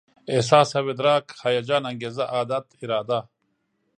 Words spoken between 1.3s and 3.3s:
هيجان، انګېزه، عادت، اراده